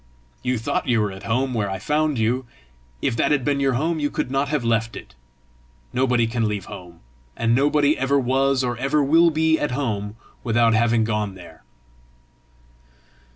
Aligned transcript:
You 0.41 0.57
thought 0.57 0.87
you 0.87 0.99
were 0.99 1.11
at 1.11 1.21
home 1.29 1.53
where 1.53 1.69
I 1.69 1.77
found 1.77 2.17
you: 2.17 2.47
if 3.03 3.15
that 3.17 3.29
had 3.29 3.45
been 3.45 3.59
your 3.59 3.73
home, 3.73 3.99
you 3.99 4.09
could 4.09 4.31
not 4.31 4.49
have 4.49 4.63
left 4.63 4.95
it. 4.95 5.13
Nobody 5.93 6.25
can 6.25 6.47
leave 6.47 6.65
home. 6.65 7.01
And 7.37 7.53
nobody 7.53 7.95
ever 7.99 8.17
was 8.17 8.63
or 8.63 8.75
ever 8.77 9.03
will 9.03 9.29
be 9.29 9.59
at 9.59 9.69
home 9.77 10.15
without 10.43 10.73
having 10.73 11.03
gone 11.03 11.35
there." 11.35 11.61